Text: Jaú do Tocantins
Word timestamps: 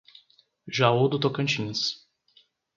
Jaú 0.77 1.07
do 1.09 1.19
Tocantins 1.19 1.81